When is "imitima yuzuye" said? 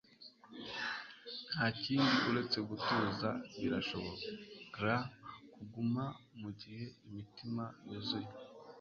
7.07-8.29